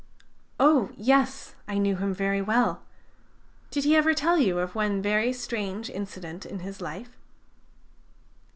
"Oh, 0.59 0.89
yes, 0.97 1.53
I 1.67 1.77
knew 1.77 1.95
him 1.95 2.11
very 2.11 2.41
well. 2.41 2.81
Did 3.69 3.83
he 3.83 3.95
ever 3.95 4.15
tell 4.15 4.39
you 4.39 4.57
of 4.57 4.73
one 4.73 4.99
very 4.99 5.31
strange 5.31 5.91
incident 5.91 6.43
in 6.43 6.61
his 6.61 6.81
life?" 6.81 7.15